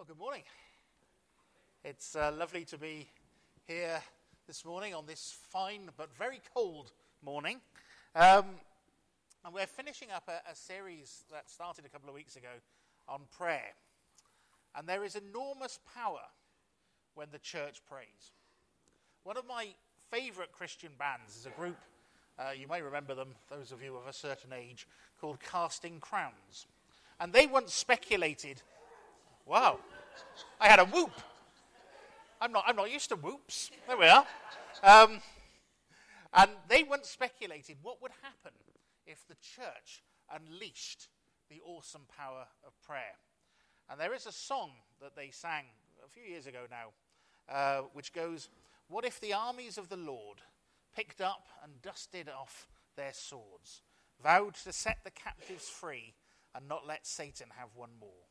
[0.00, 0.44] Well, good morning.
[1.84, 3.06] It's uh, lovely to be
[3.66, 4.00] here
[4.46, 6.90] this morning on this fine but very cold
[7.22, 7.60] morning.
[8.14, 8.46] Um,
[9.44, 12.48] and we're finishing up a, a, series that started a couple of weeks ago
[13.10, 13.74] on prayer.
[14.74, 16.24] And there is enormous power
[17.14, 18.32] when the church prays.
[19.24, 19.66] One of my
[20.10, 21.76] favorite Christian bands is a group,
[22.38, 24.88] uh, you may remember them, those of you of a certain age,
[25.20, 26.66] called Casting Crowns.
[27.20, 28.62] And they once speculated
[29.46, 29.78] Wow.
[30.60, 31.12] I had a whoop.
[32.40, 33.70] I'm not, I'm not used to whoops.
[33.86, 34.26] There we are.
[34.82, 35.20] Um,
[36.32, 38.56] and they once speculated what would happen
[39.06, 41.08] if the church unleashed
[41.50, 43.18] the awesome power of prayer.
[43.90, 45.64] And there is a song that they sang
[46.04, 46.92] a few years ago now,
[47.52, 48.48] uh, which goes,
[48.88, 50.38] What if the armies of the Lord
[50.94, 53.82] picked up and dusted off their swords,
[54.22, 56.14] vowed to set the captives free
[56.54, 58.29] and not let Satan have one more?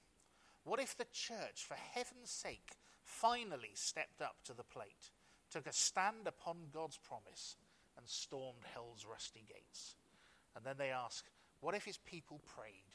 [0.70, 5.10] What if the church, for heaven's sake, finally stepped up to the plate,
[5.50, 7.56] took a stand upon God's promise,
[7.98, 9.96] and stormed hell's rusty gates?
[10.56, 11.26] And then they ask,
[11.60, 12.94] What if his people prayed,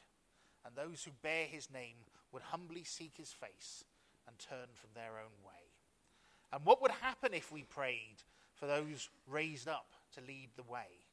[0.65, 1.97] and those who bear his name
[2.31, 3.83] would humbly seek his face
[4.25, 5.73] and turn from their own way?
[6.53, 8.23] And what would happen if we prayed
[8.53, 11.03] for those raised up to lead the way?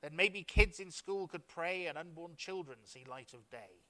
[0.00, 3.84] Then maybe kids in school could pray and unborn children see light of day.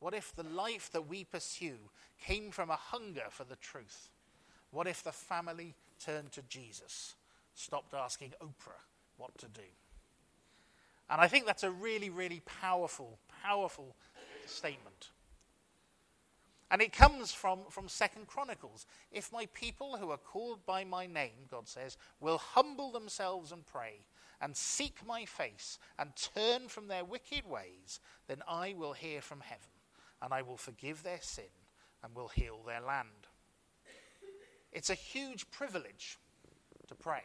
[0.00, 1.78] What if the life that we pursue
[2.20, 4.10] came from a hunger for the truth?
[4.70, 7.14] What if the family turned to Jesus,
[7.54, 8.82] stopped asking Oprah
[9.16, 9.62] what to do?
[11.08, 13.96] And I think that's a really, really powerful, powerful
[14.44, 15.10] statement.
[16.70, 18.86] And it comes from, from Second Chronicles.
[19.12, 23.64] If my people who are called by my name, God says, will humble themselves and
[23.64, 24.00] pray,
[24.40, 29.40] and seek my face, and turn from their wicked ways, then I will hear from
[29.40, 29.75] heaven
[30.22, 31.44] and I will forgive their sin
[32.02, 33.08] and will heal their land.
[34.72, 36.18] It's a huge privilege
[36.88, 37.22] to pray.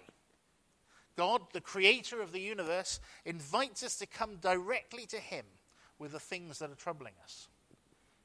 [1.18, 5.46] God, the creator of the universe, invites us to come directly to Him
[6.00, 7.50] with the things that are troubling us.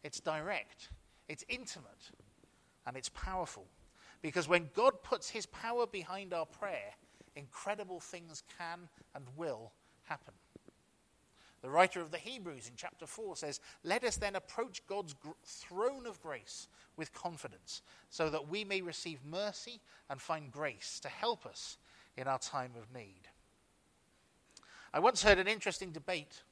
[0.05, 0.91] It's direct,
[1.29, 2.11] it's intimate,
[2.87, 3.67] and it's powerful.
[4.23, 6.95] Because when God puts His power behind our prayer,
[7.35, 9.73] incredible things can and will
[10.05, 10.35] happen.
[11.63, 15.31] The writer of the Hebrews in chapter 4 says, Let us then approach God's gr-
[15.45, 21.09] throne of grace with confidence, so that we may receive mercy and find grace to
[21.09, 21.79] help us
[22.17, 23.29] in our time of need.
[24.93, 26.43] I once heard an interesting debate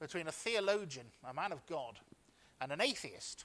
[0.00, 1.98] between a theologian, a man of God,
[2.60, 3.44] and an atheist.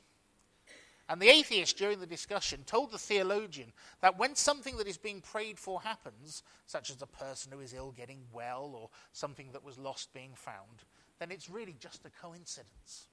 [1.09, 5.21] And the atheist, during the discussion, told the theologian that when something that is being
[5.21, 9.63] prayed for happens, such as a person who is ill getting well or something that
[9.63, 10.83] was lost being found,
[11.23, 13.07] then it's really just a coincidence.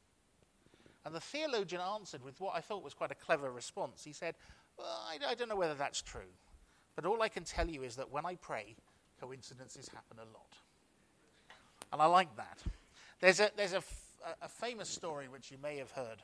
[1.05, 4.03] And the theologian answered with what I thought was quite a clever response.
[4.03, 4.35] He said,
[4.77, 6.33] well, I, I don't know whether that's true,
[6.97, 8.75] but all I can tell you is that when I pray,
[9.21, 10.57] coincidences happen a lot.
[11.93, 12.59] And I like that.
[13.21, 13.83] There's a, there's a,
[14.43, 16.23] a famous story which you may have heard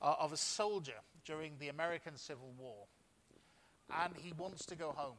[0.00, 2.86] uh, of a soldier during the American Civil War.
[4.02, 5.18] And he wants to go home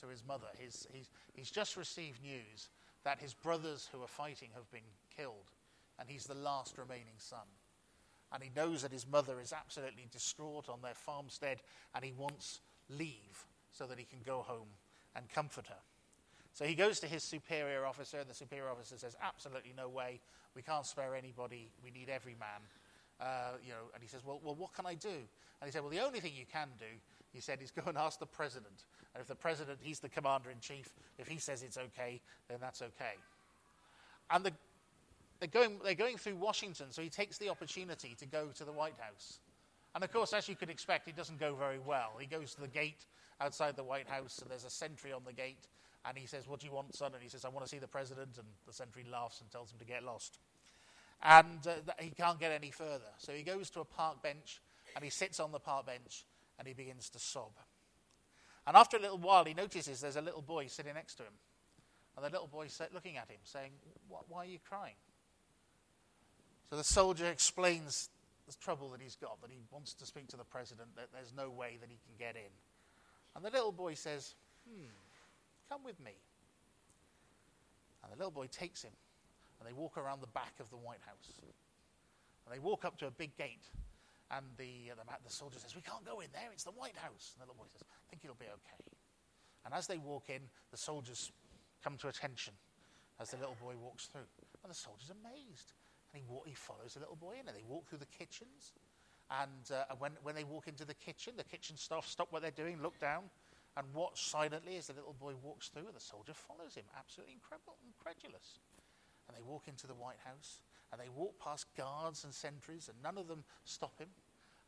[0.00, 0.48] to his mother.
[0.58, 2.70] He's, he's, he's just received news
[3.04, 4.82] that his brothers who are fighting have been
[5.18, 5.50] killed,
[5.98, 7.46] and he's the last remaining son.
[8.32, 11.62] And he knows that his mother is absolutely distraught on their farmstead,
[11.94, 14.68] and he wants leave so that he can go home
[15.16, 15.82] and comfort her.
[16.52, 20.20] So he goes to his superior officer, and the superior officer says, Absolutely no way.
[20.54, 21.70] We can't spare anybody.
[21.84, 22.62] We need every man.
[23.20, 25.08] Uh, you know, and he says, well, well, what can I do?
[25.08, 26.86] And he said, Well, the only thing you can do,
[27.32, 28.84] he said, is go and ask the president.
[29.14, 32.58] And if the president, he's the commander in chief, if he says it's okay, then
[32.60, 33.14] that's okay.
[34.30, 34.52] And the,
[35.40, 38.72] they're, going, they're going through Washington, so he takes the opportunity to go to the
[38.72, 39.38] White House.
[39.94, 42.12] And of course, as you could expect, it doesn't go very well.
[42.20, 43.06] He goes to the gate
[43.40, 45.68] outside the White House, and there's a sentry on the gate.
[46.04, 47.12] And he says, What do you want, son?
[47.14, 48.38] And he says, I want to see the president.
[48.38, 50.38] And the sentry laughs and tells him to get lost.
[51.22, 53.10] And uh, he can't get any further.
[53.18, 54.60] So he goes to a park bench,
[54.94, 56.24] and he sits on the park bench,
[56.58, 57.52] and he begins to sob.
[58.66, 61.32] And after a little while, he notices there's a little boy sitting next to him.
[62.16, 63.72] And the little boy's looking at him, saying,
[64.08, 64.94] Why are you crying?
[66.70, 68.10] So the soldier explains
[68.46, 71.32] the trouble that he's got, that he wants to speak to the president, that there's
[71.36, 72.52] no way that he can get in.
[73.34, 74.34] And the little boy says,
[74.68, 74.88] Hmm,
[75.68, 76.12] come with me.
[78.02, 78.92] And the little boy takes him,
[79.58, 81.32] and they walk around the back of the White House.
[82.46, 83.64] And they walk up to a big gate,
[84.30, 86.96] and the, uh, the, the, soldier says, We can't go in there, it's the White
[86.96, 87.32] House.
[87.34, 88.84] And the little boy says, I think it'll be okay.
[89.64, 91.32] And as they walk in, the soldiers
[91.82, 92.54] come to attention
[93.20, 94.28] as the little boy walks through.
[94.62, 95.72] And the soldier's amazed.
[96.12, 98.72] And he, he follows the little boy in, and they walk through the kitchens.
[99.30, 102.50] And uh, when, when they walk into the kitchen, the kitchen staff stop what they're
[102.50, 103.24] doing, look down,
[103.76, 107.34] and watch silently as the little boy walks through, and the soldier follows him, absolutely
[107.34, 108.58] incredible, incredulous.
[109.28, 112.96] And they walk into the White House, and they walk past guards and sentries, and
[113.02, 114.08] none of them stop him.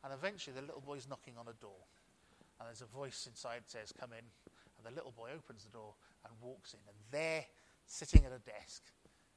[0.03, 1.89] And eventually, the little boy's knocking on a door,
[2.59, 4.25] and there's a voice inside says, "Come in."
[4.77, 5.93] And the little boy opens the door
[6.25, 7.45] and walks in, and there,
[7.85, 8.83] sitting at a desk,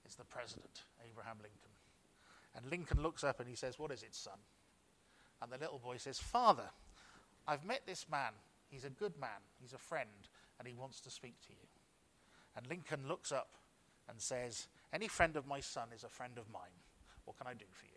[0.06, 1.73] is the president, Abraham Lincoln.
[2.56, 4.38] And Lincoln looks up and he says, "What is it, son?"
[5.42, 6.70] And the little boy says, "Father,
[7.46, 8.32] I've met this man.
[8.68, 9.42] He's a good man.
[9.60, 10.28] He's a friend,
[10.58, 11.66] and he wants to speak to you."
[12.56, 13.56] And Lincoln looks up
[14.08, 16.78] and says, Any friend of my son is a friend of mine.
[17.24, 17.92] What can I do for you?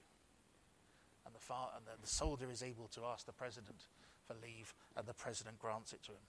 [1.26, 3.88] And the, and the, the soldier is able to ask the president
[4.26, 6.26] for leave, and the president grants it to him.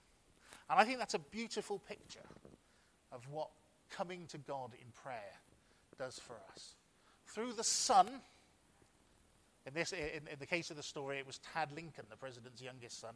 [0.69, 2.27] And I think that's a beautiful picture
[3.11, 3.49] of what
[3.89, 5.39] coming to God in prayer
[5.97, 6.75] does for us.
[7.29, 8.07] Through the Son,
[9.67, 12.61] in, this, in, in the case of the story, it was Tad Lincoln, the president's
[12.61, 13.13] youngest son.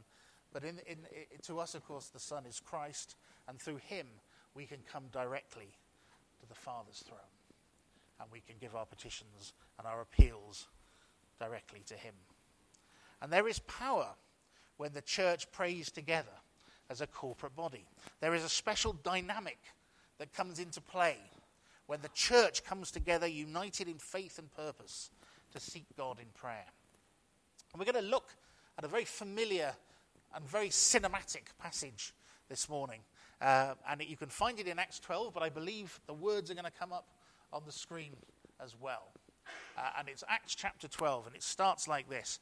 [0.51, 0.98] But in, in,
[1.44, 3.15] to us, of course, the Son is Christ,
[3.48, 4.06] and through him
[4.54, 5.69] we can come directly
[6.39, 7.19] to the Father's throne.
[8.19, 10.68] And we can give our petitions and our appeals
[11.39, 12.13] directly to him.
[13.21, 14.09] And there is power
[14.77, 16.38] when the church prays together
[16.89, 17.88] as a corporate body.
[18.19, 19.57] There is a special dynamic
[20.19, 21.18] that comes into play
[21.88, 25.09] when the church comes together united in faith and purpose
[25.51, 26.65] to seek God in prayer.
[27.71, 28.30] And we're going to look
[28.77, 29.74] at a very familiar
[30.35, 32.13] and very cinematic passage
[32.50, 33.01] this morning.
[33.41, 36.53] Uh, and you can find it in Acts 12, but I believe the words are
[36.53, 37.07] going to come up
[37.51, 38.13] on the screen
[38.63, 39.12] as well.
[39.77, 42.39] Uh, and it's Acts chapter 12, and it starts like this.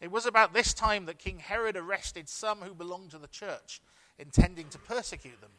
[0.00, 3.80] It was about this time that King Herod arrested some who belonged to the church,
[4.18, 5.52] intending to persecute them.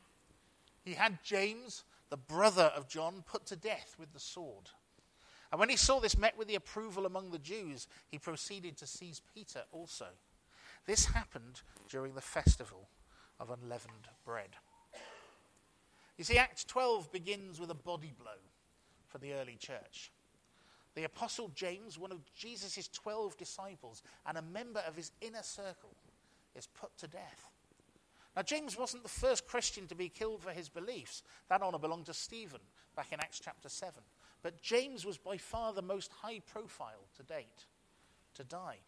[0.84, 4.70] He had James, the brother of John, put to death with the sword.
[5.52, 8.86] And when he saw this met with the approval among the Jews, he proceeded to
[8.86, 10.06] seize Peter also.
[10.86, 12.88] This happened during the festival
[13.40, 14.50] of unleavened bread.
[16.16, 18.38] You see, Acts 12 begins with a body blow
[19.08, 20.12] for the early church.
[20.94, 25.96] The Apostle James, one of Jesus' 12 disciples and a member of his inner circle,
[26.54, 27.53] is put to death.
[28.36, 31.22] Now, James wasn't the first Christian to be killed for his beliefs.
[31.50, 32.62] That honor belonged to Stephen
[32.96, 33.94] back in Acts chapter 7.
[34.42, 37.66] But James was by far the most high profile to date
[38.36, 38.80] to die.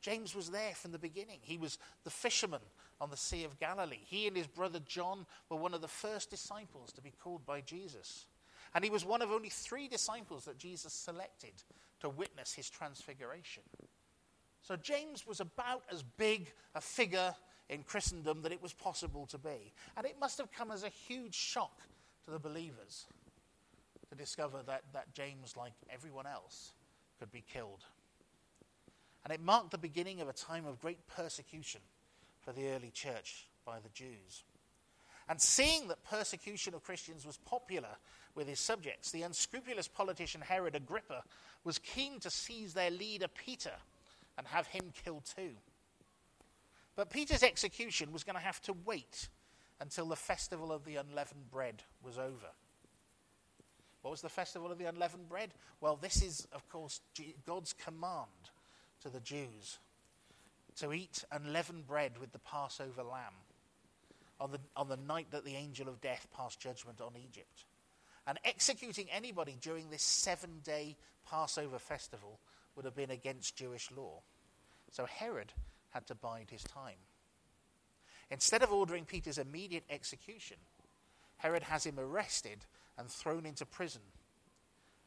[0.00, 1.38] James was there from the beginning.
[1.42, 2.60] He was the fisherman
[3.00, 4.00] on the Sea of Galilee.
[4.04, 7.60] He and his brother John were one of the first disciples to be called by
[7.60, 8.26] Jesus.
[8.74, 11.52] And he was one of only three disciples that Jesus selected
[12.00, 13.62] to witness his transfiguration.
[14.62, 17.34] So James was about as big a figure
[17.68, 19.72] in Christendom that it was possible to be.
[19.96, 21.80] And it must have come as a huge shock
[22.24, 23.06] to the believers
[24.10, 26.72] to discover that, that James, like everyone else,
[27.18, 27.84] could be killed
[29.24, 31.80] and it marked the beginning of a time of great persecution
[32.42, 34.44] for the early church by the Jews.
[35.28, 37.96] And seeing that persecution of Christians was popular
[38.34, 41.22] with his subjects, the unscrupulous politician Herod Agrippa
[41.64, 43.72] was keen to seize their leader Peter
[44.36, 45.52] and have him killed too.
[46.96, 49.28] But Peter's execution was going to have to wait
[49.80, 52.52] until the festival of the unleavened bread was over.
[54.02, 55.54] What was the festival of the unleavened bread?
[55.80, 57.00] Well, this is, of course,
[57.46, 58.50] God's command
[59.02, 59.78] to the Jews
[60.76, 63.34] to eat unleavened bread with the Passover lamb
[64.40, 67.64] on the, on the night that the angel of death passed judgment on Egypt.
[68.26, 72.40] And executing anybody during this seven day Passover festival
[72.76, 74.20] would have been against Jewish law.
[74.90, 75.52] So Herod
[75.94, 76.98] had to bide his time.
[78.30, 80.56] Instead of ordering Peter's immediate execution,
[81.36, 82.66] Herod has him arrested
[82.98, 84.02] and thrown into prison.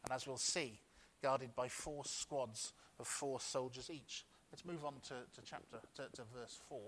[0.04, 0.80] And as we'll see,
[1.22, 4.26] guarded by four squads of four soldiers each.
[4.52, 6.80] Let's move on to, to chapter to, to verse 4.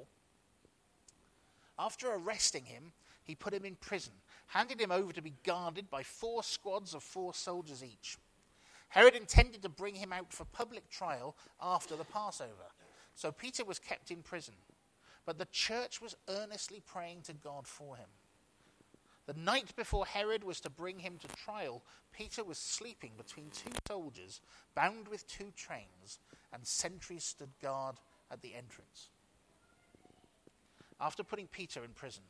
[1.77, 4.13] After arresting him, he put him in prison,
[4.47, 8.17] handed him over to be guarded by four squads of four soldiers each.
[8.89, 12.71] Herod intended to bring him out for public trial after the Passover,
[13.19, 14.53] so Peter was kept in prison.
[15.25, 18.07] But the church was earnestly praying to God for him.
[19.25, 21.83] The night before Herod was to bring him to trial,
[22.13, 24.39] Peter was sleeping between two soldiers,
[24.73, 26.19] bound with two chains,
[26.53, 27.97] and sentries stood guard
[28.31, 29.09] at the entrance.
[31.01, 32.23] After putting Peter in prison,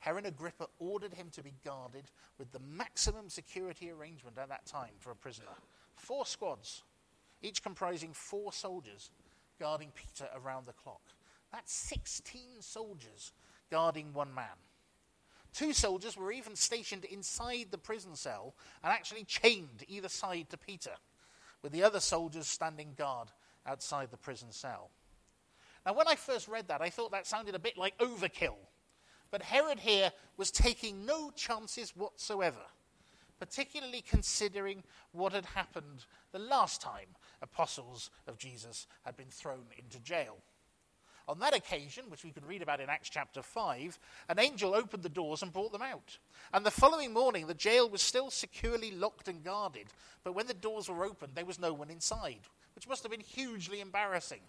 [0.00, 4.94] Herod Agrippa ordered him to be guarded with the maximum security arrangement at that time
[4.98, 5.54] for a prisoner.
[5.94, 6.82] Four squads,
[7.42, 9.10] each comprising four soldiers,
[9.62, 11.02] guarding Peter around the clock.
[11.52, 13.30] That's 16 soldiers
[13.70, 14.58] guarding one man.
[15.54, 20.56] Two soldiers were even stationed inside the prison cell and actually chained either side to
[20.56, 20.94] Peter,
[21.62, 23.28] with the other soldiers standing guard
[23.64, 24.90] outside the prison cell.
[25.86, 28.56] Now, when I first read that, I thought that sounded a bit like overkill.
[29.30, 32.66] But Herod here was taking no chances whatsoever,
[33.38, 39.98] particularly considering what had happened the last time apostles of Jesus had been thrown into
[40.00, 40.38] jail.
[41.28, 45.02] On that occasion, which we can read about in Acts chapter 5, an angel opened
[45.02, 46.18] the doors and brought them out.
[46.52, 49.86] And the following morning, the jail was still securely locked and guarded.
[50.24, 52.40] But when the doors were opened, there was no one inside,
[52.74, 54.40] which must have been hugely embarrassing.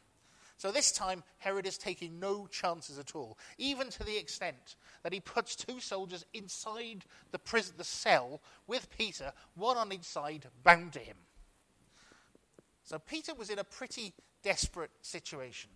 [0.57, 5.13] So this time, Herod is taking no chances at all, even to the extent that
[5.13, 10.47] he puts two soldiers inside the prison, the cell, with Peter, one on each side,
[10.63, 11.17] bound to him.
[12.83, 14.13] So Peter was in a pretty
[14.43, 15.69] desperate situation.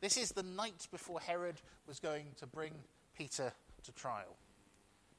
[0.00, 2.72] This is the night before Herod was going to bring
[3.16, 3.52] Peter
[3.84, 4.36] to trial.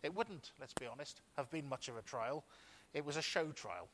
[0.02, 2.44] It wouldn't, let's be honest, have been much of a trial.
[2.94, 3.88] It was a show trial,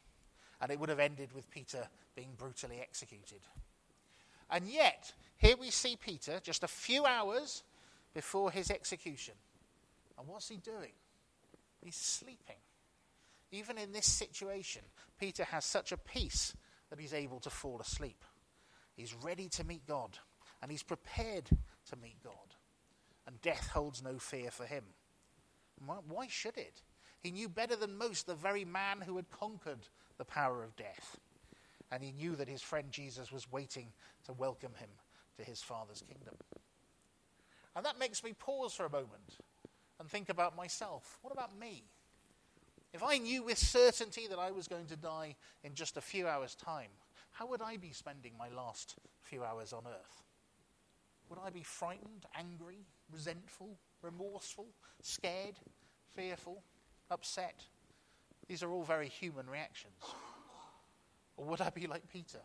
[0.61, 3.41] and it would have ended with Peter being brutally executed.
[4.49, 7.63] And yet, here we see Peter just a few hours
[8.13, 9.33] before his execution.
[10.17, 10.93] And what's he doing?
[11.83, 12.55] He's sleeping.
[13.51, 14.83] Even in this situation,
[15.19, 16.53] Peter has such a peace
[16.89, 18.23] that he's able to fall asleep.
[18.95, 20.17] He's ready to meet God,
[20.61, 21.49] and he's prepared
[21.89, 22.55] to meet God.
[23.25, 24.83] And death holds no fear for him.
[25.85, 26.81] Why should it?
[27.19, 31.19] He knew better than most the very man who had conquered the power of death
[31.91, 33.87] and he knew that his friend Jesus was waiting
[34.25, 34.89] to welcome him
[35.37, 36.35] to his Father's kingdom.
[37.75, 39.37] And that makes me pause for a moment
[39.99, 41.17] and think about myself.
[41.21, 41.83] What about me?
[42.97, 46.27] If I knew with certainty that I was going to die in just a few
[46.27, 46.89] hours' time,
[47.29, 50.23] how would I be spending my last few hours on earth?
[51.29, 54.65] Would I be frightened, angry, resentful, remorseful,
[55.03, 55.59] scared,
[56.15, 56.63] fearful,
[57.11, 57.65] upset?
[58.47, 59.93] These are all very human reactions.
[61.35, 62.41] Or would I be like Peter,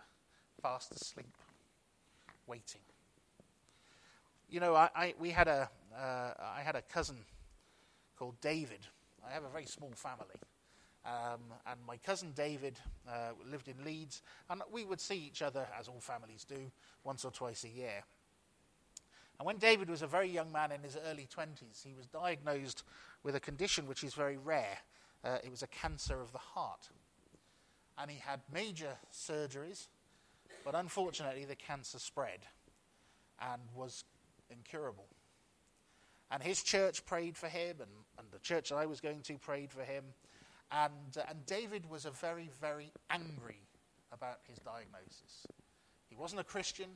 [0.61, 1.35] fast asleep,
[2.47, 2.83] waiting?
[4.51, 7.17] You know, I, I we had a, uh, I had a cousin
[8.19, 8.81] called David.
[9.27, 10.37] I have a very small family.
[11.05, 15.67] Um, and my cousin David uh, lived in Leeds, and we would see each other,
[15.79, 16.71] as all families do,
[17.03, 18.05] once or twice a year.
[19.39, 22.85] And when David was a very young man in his early 20s, he was diagnosed
[23.25, 24.79] with a condition which is very rare.
[25.25, 26.91] Uh, it was a cancer of the heart
[27.99, 29.89] and he had major surgeries,
[30.65, 32.41] but unfortunately the cancer spread
[33.41, 34.05] and was
[34.51, 35.07] incurable.
[36.33, 39.39] And his church prayed for him, and, and the church that I was going to
[39.39, 40.05] prayed for him.
[40.71, 43.61] And, uh, and David was a very, very angry
[44.11, 45.47] about his diagnosis.
[46.09, 46.89] He wasn't a Christian.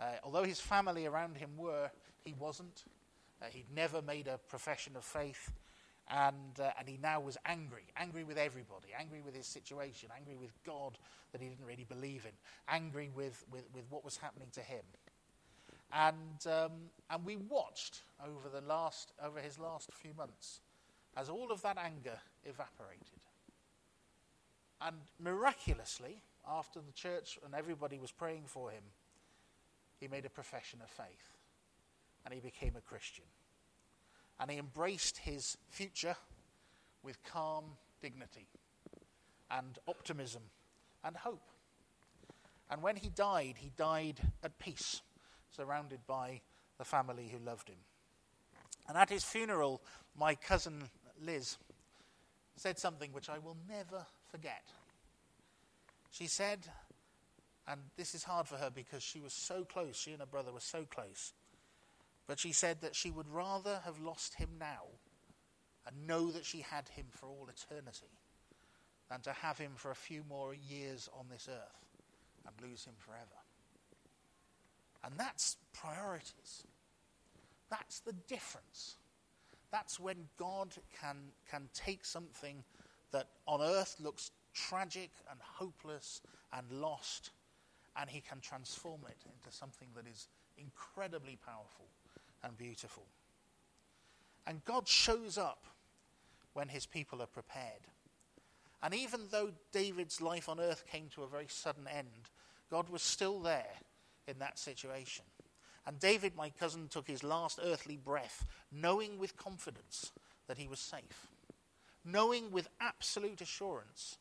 [0.00, 1.90] Uh, although his family around him were,
[2.24, 2.84] he wasn't.
[3.40, 5.52] Uh, he'd never made a profession of faith
[6.10, 10.36] and, uh, and he now was angry, angry with everybody, angry with his situation, angry
[10.36, 10.98] with God
[11.32, 12.32] that he didn't really believe in,
[12.68, 14.82] angry with, with, with what was happening to him.
[15.92, 16.72] And, um,
[17.10, 20.60] and we watched over, the last, over his last few months
[21.16, 23.20] as all of that anger evaporated.
[24.80, 28.82] And miraculously, after the church and everybody was praying for him,
[30.00, 31.36] he made a profession of faith
[32.24, 33.24] and he became a Christian
[34.40, 36.16] and he embraced his future
[37.02, 37.64] with calm
[38.00, 38.48] dignity
[39.50, 40.42] and optimism
[41.04, 41.48] and hope.
[42.70, 45.02] And when he died, he died at peace,
[45.54, 46.40] surrounded by
[46.78, 47.78] the family who loved him.
[48.88, 49.82] And at his funeral,
[50.18, 50.90] my cousin
[51.20, 51.56] Liz
[52.56, 54.64] said something which I will never forget.
[56.10, 56.66] She said,
[57.66, 60.52] and this is hard for her because she was so close, she and her brother
[60.52, 61.32] were so close.
[62.26, 64.84] But she said that she would rather have lost him now
[65.86, 68.18] and know that she had him for all eternity
[69.10, 71.86] than to have him for a few more years on this earth
[72.46, 73.41] and lose him forever.
[75.04, 76.64] And that's priorities.
[77.70, 78.96] That's the difference.
[79.70, 81.16] That's when God can,
[81.50, 82.62] can take something
[83.10, 86.20] that on earth looks tragic and hopeless
[86.52, 87.30] and lost,
[87.96, 90.28] and he can transform it into something that is
[90.58, 91.86] incredibly powerful
[92.44, 93.04] and beautiful.
[94.46, 95.64] And God shows up
[96.52, 97.86] when his people are prepared.
[98.82, 102.28] And even though David's life on earth came to a very sudden end,
[102.70, 103.76] God was still there
[104.26, 105.24] in that situation.
[105.86, 110.12] And David, my cousin, took his last earthly breath, knowing with confidence
[110.46, 111.28] that he was safe,
[112.04, 114.18] knowing with absolute assurance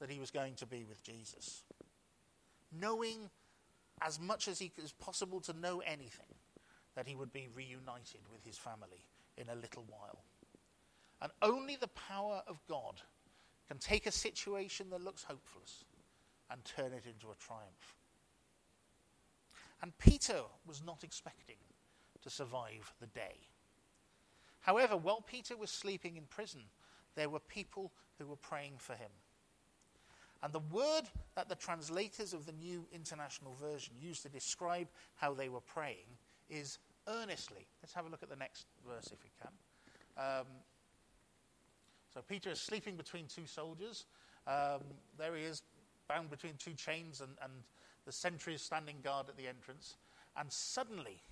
[0.00, 1.62] that he was going to be with Jesus,
[2.72, 3.30] knowing
[4.00, 6.34] as much as he is possible to know anything
[6.94, 9.06] that he would be reunited with his family
[9.36, 10.24] in a little while.
[11.20, 13.00] And only the power of God
[13.68, 15.84] can take a situation that looks hopeless
[16.50, 17.96] and turn it into a triumph
[19.82, 21.56] And Peter was not expecting
[22.22, 23.48] to survive the day.
[24.60, 26.62] However, while Peter was sleeping in prison,
[27.16, 29.10] there were people who were praying for him.
[30.42, 31.02] And the word
[31.34, 36.06] that the translators of the New International Version used to describe how they were praying
[36.48, 37.66] is earnestly.
[37.82, 39.52] Let's have a look at the next verse if we can.
[40.18, 40.46] Um,
[42.12, 44.06] so Peter is sleeping between two soldiers.
[44.46, 44.80] Um,
[45.16, 45.62] there he is,
[46.08, 47.52] bound between two chains, and, and
[48.04, 49.96] the sentry standing guard at the entrance.
[50.36, 51.22] And suddenly,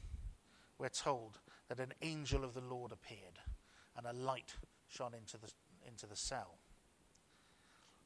[0.79, 3.39] we're told that an angel of the Lord appeared,
[3.97, 4.55] and a light
[4.89, 5.51] shone into the,
[5.87, 6.57] into the cell.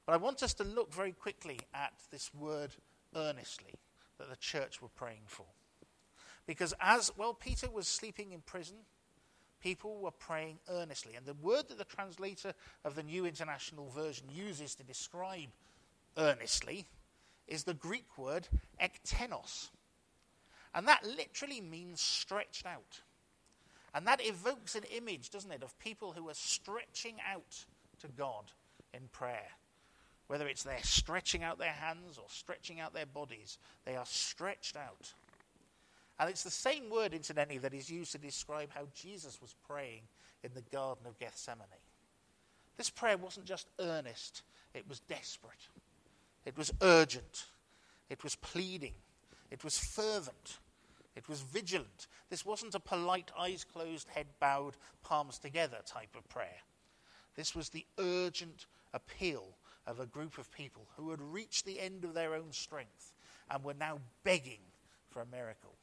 [0.07, 2.71] But I want us to look very quickly at this word
[3.17, 3.75] earnestly
[4.19, 5.47] that the church were praying for.
[6.47, 8.77] Because as, well, Peter was sleeping in prison,
[9.63, 11.15] people were praying earnestly.
[11.15, 12.53] And the word that the translator
[12.85, 15.49] of the New International Version uses to describe
[16.19, 16.85] earnestly
[17.47, 18.49] is the Greek word
[18.81, 19.71] ektenos.
[20.75, 23.01] And that literally means stretched out.
[23.95, 27.65] And that evokes an image, doesn't it, of people who are stretching out
[28.01, 28.51] to God
[28.93, 29.51] in prayer.
[30.27, 34.77] Whether it's they're stretching out their hands or stretching out their bodies, they are stretched
[34.77, 35.13] out.
[36.19, 40.03] And it's the same word, incidentally, that is used to describe how Jesus was praying
[40.43, 41.67] in the Garden of Gethsemane.
[42.77, 44.43] This prayer wasn't just earnest,
[44.75, 45.69] it was desperate,
[46.45, 47.47] it was urgent,
[48.11, 48.95] it was pleading,
[49.51, 50.59] it was fervent,
[51.17, 52.07] it was vigilant.
[52.29, 56.63] This wasn't a polite, eyes closed, head bowed, palms together type of prayer.
[57.37, 62.05] This was the urgent appeal of a group of people who had reached the end
[62.05, 63.13] of their own strength
[63.51, 64.61] and were now begging
[65.11, 65.75] for a miracle.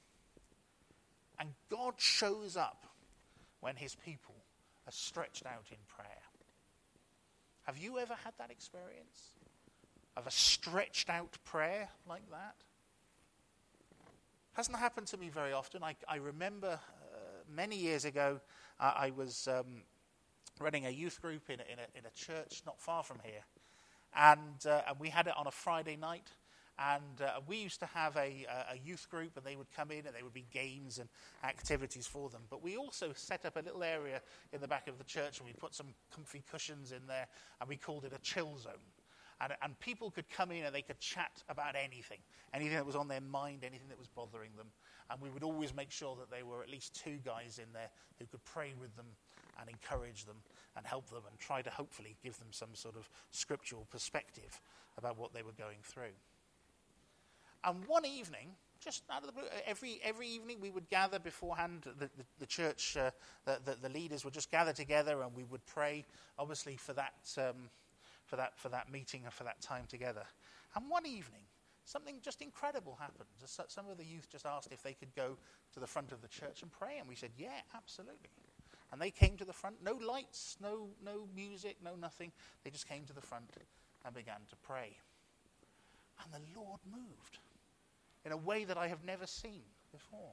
[1.39, 2.85] And God shows up
[3.61, 4.35] when his people
[4.87, 6.07] are stretched out in prayer.
[7.63, 9.35] Have you ever had that experience
[10.15, 12.55] of a stretched out prayer like that?
[14.53, 15.83] Hasn't happened to me very often.
[15.83, 16.79] I, I remember
[17.13, 17.17] uh,
[17.49, 18.41] many years ago,
[18.79, 19.83] uh, I was um,
[20.59, 23.43] running a youth group in a, in, a, in a church not far from here.
[24.15, 26.27] And, uh, and we had it on a Friday night.
[26.79, 30.07] And uh, we used to have a, a, youth group, and they would come in,
[30.07, 31.09] and there would be games and
[31.43, 32.41] activities for them.
[32.49, 35.47] But we also set up a little area in the back of the church, and
[35.47, 37.27] we put some comfy cushions in there,
[37.59, 38.73] and we called it a chill zone.
[39.41, 42.19] And, and people could come in and they could chat about anything,
[42.53, 44.67] anything that was on their mind, anything that was bothering them.
[45.09, 47.89] And we would always make sure that there were at least two guys in there
[48.19, 49.07] who could pray with them
[49.59, 50.37] and encourage them
[50.77, 54.61] and help them and try to hopefully give them some sort of scriptural perspective
[54.97, 56.13] about what they were going through.
[57.63, 58.49] And one evening,
[58.79, 61.83] just out of the blue, every, every evening we would gather beforehand.
[61.83, 63.11] The, the, the church, uh,
[63.45, 66.03] the, the, leaders would just gather together and we would pray,
[66.39, 67.69] obviously, for that, um,
[68.31, 70.23] for, that, for that meeting and for that time together.
[70.73, 71.43] And one evening,
[71.83, 73.27] something just incredible happened.
[73.45, 75.37] Some of the youth just asked if they could go
[75.73, 76.97] to the front of the church and pray.
[76.97, 78.29] And we said, yeah, absolutely.
[78.93, 82.31] And they came to the front, no lights, no, no music, no nothing.
[82.63, 83.49] They just came to the front
[84.05, 84.95] and began to pray.
[86.23, 87.39] And the Lord moved
[88.23, 90.31] in a way that I have never seen before.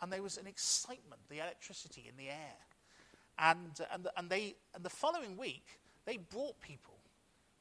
[0.00, 2.56] And there was an excitement, the electricity in the air.
[3.38, 6.94] And, uh, and, and, they, and the following week, they brought people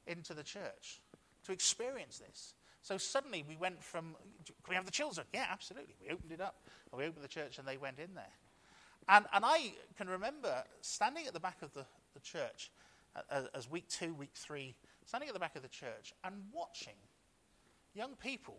[0.07, 1.01] into the church
[1.43, 2.53] to experience this.
[2.81, 5.25] So suddenly we went from, can we have the children?
[5.33, 5.95] Yeah, absolutely.
[6.01, 6.55] We opened it up.
[6.91, 8.23] And we opened the church and they went in there.
[9.09, 12.71] And, and I can remember standing at the back of the, the church
[13.29, 16.93] uh, as week two, week three, standing at the back of the church and watching
[17.95, 18.57] young people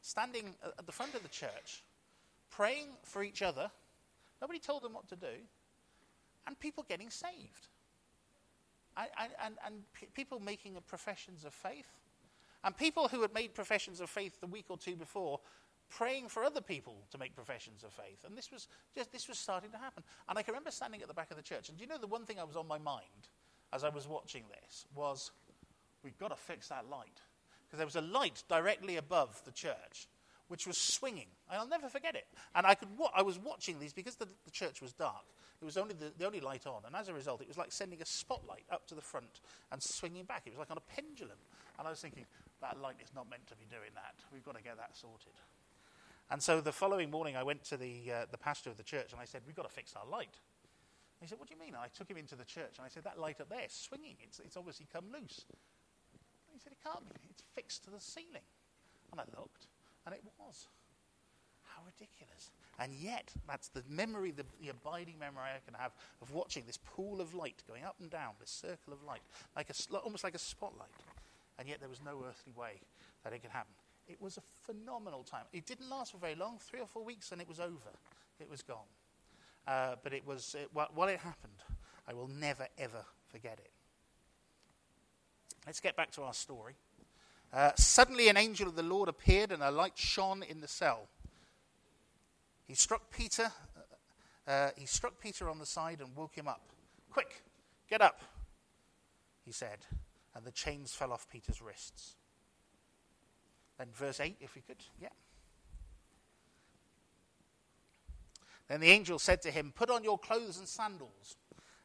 [0.00, 1.82] standing at the front of the church,
[2.50, 3.70] praying for each other.
[4.40, 5.34] Nobody told them what to do,
[6.46, 7.68] and people getting saved.
[8.96, 11.88] And, and, and people making professions of faith.
[12.64, 15.40] And people who had made professions of faith the week or two before
[15.88, 18.24] praying for other people to make professions of faith.
[18.26, 20.02] And this was, just, this was starting to happen.
[20.28, 21.68] And I can remember standing at the back of the church.
[21.68, 23.28] And do you know the one thing I was on my mind
[23.72, 25.30] as I was watching this was
[26.02, 27.20] we've got to fix that light.
[27.66, 30.08] Because there was a light directly above the church
[30.48, 31.26] which was swinging.
[31.50, 32.26] I'll never forget it.
[32.54, 35.24] And I, could wa- I was watching these because the, the church was dark.
[35.60, 36.82] It was only the, the, only light on.
[36.86, 39.40] And as a result, it was like sending a spotlight up to the front
[39.72, 40.42] and swinging back.
[40.46, 41.38] It was like on a pendulum.
[41.78, 42.26] And I was thinking,
[42.60, 44.14] that light is not meant to be doing that.
[44.32, 45.32] We've got to get that sorted.
[46.30, 49.12] And so the following morning, I went to the, uh, the pastor of the church
[49.12, 50.34] and I said, We've got to fix our light.
[51.16, 51.74] And he said, What do you mean?
[51.74, 54.16] And I took him into the church and I said, That light up there swinging.
[54.20, 55.46] It's, it's obviously come loose.
[55.48, 57.16] And he said, It can't be.
[57.30, 58.44] It's fixed to the ceiling.
[59.12, 59.68] And I looked,
[60.06, 60.68] and it was.
[61.74, 62.50] How ridiculous.
[62.78, 65.92] And yet, that's the memory, the, the, abiding memory I can have
[66.22, 69.20] of watching this pool of light going up and down, this circle of light,
[69.54, 70.88] like a, almost like a spotlight.
[71.58, 72.80] And yet, there was no earthly way
[73.24, 73.72] that it could happen.
[74.06, 75.44] It was a phenomenal time.
[75.52, 77.92] It didn't last for very long, three or four weeks, and it was over.
[78.38, 78.88] It was gone.
[79.66, 81.60] Uh, but it was, it, while it happened,
[82.06, 83.70] I will never, ever forget it.
[85.66, 86.76] Let's get back to our story.
[87.56, 91.08] Uh, suddenly, an angel of the Lord appeared, and a light shone in the cell.
[92.66, 93.50] He struck Peter.
[94.46, 96.68] Uh, uh, he struck Peter on the side and woke him up.
[97.08, 97.42] Quick,
[97.88, 98.20] get up,
[99.42, 99.78] he said,
[100.34, 102.16] and the chains fell off Peter's wrists.
[103.78, 104.84] Then, verse 8, if we could.
[105.00, 105.08] Yeah.
[108.68, 111.36] Then the angel said to him, Put on your clothes and sandals.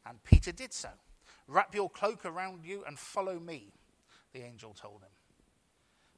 [0.04, 0.90] And Peter did so.
[1.48, 3.72] Wrap your cloak around you and follow me,
[4.34, 5.08] the angel told him.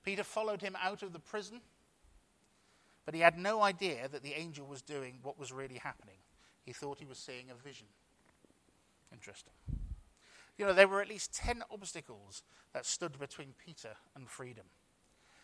[0.04, 1.60] Peter followed him out of the prison,
[3.04, 6.16] but he had no idea that the angel was doing what was really happening.
[6.62, 7.86] He thought he was seeing a vision.
[9.12, 9.52] Interesting.
[10.56, 14.66] You know, there were at least 10 obstacles that stood between Peter and freedom.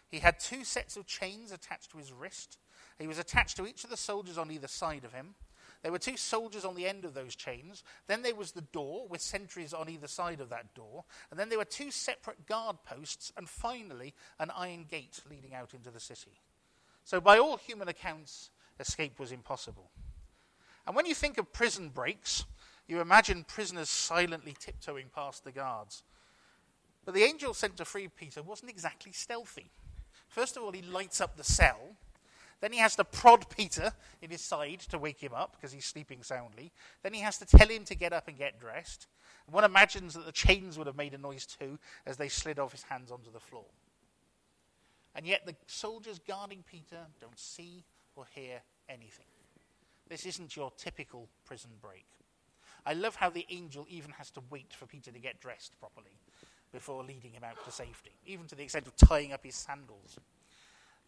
[0.08, 2.58] He had two sets of chains attached to his wrist.
[2.98, 5.34] He was attached to each of the soldiers on either side of him.
[5.82, 7.82] There were two soldiers on the end of those chains.
[8.06, 11.04] Then there was the door with sentries on either side of that door.
[11.30, 13.32] And then there were two separate guard posts.
[13.36, 16.40] And finally, an iron gate leading out into the city.
[17.04, 19.90] So, by all human accounts, escape was impossible.
[20.86, 22.44] And when you think of prison breaks,
[22.86, 26.02] you imagine prisoners silently tiptoeing past the guards.
[27.04, 29.70] But the angel sent to free Peter wasn't exactly stealthy.
[30.28, 31.96] First of all, he lights up the cell.
[32.60, 35.86] Then he has to prod Peter in his side to wake him up because he's
[35.86, 36.72] sleeping soundly.
[37.02, 39.06] Then he has to tell him to get up and get dressed.
[39.50, 42.72] One imagines that the chains would have made a noise too as they slid off
[42.72, 43.64] his hands onto the floor.
[45.14, 49.26] And yet the soldiers guarding Peter don't see or hear anything.
[50.08, 52.06] This isn't your typical prison break.
[52.84, 56.18] I love how the angel even has to wait for Peter to get dressed properly
[56.72, 60.18] before leading him out to safety, even to the extent of tying up his sandals.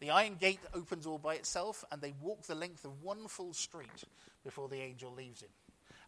[0.03, 3.53] The iron gate opens all by itself, and they walk the length of one full
[3.53, 4.03] street
[4.43, 5.51] before the angel leaves him.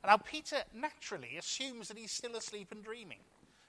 [0.03, 3.19] And now Peter naturally assumes that he's still asleep and dreaming.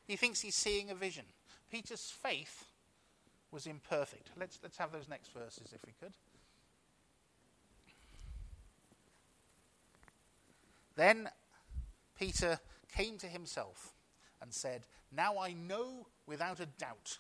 [0.05, 1.27] He thinks he's seeing a vision.
[1.71, 2.65] Peter's faith
[3.53, 4.31] was imperfect.
[4.37, 6.15] Let's, let's have those next verses if we could.
[10.97, 11.29] Then
[12.19, 12.59] Peter
[12.93, 13.93] came to himself
[14.43, 17.19] and said, Now I know without a doubt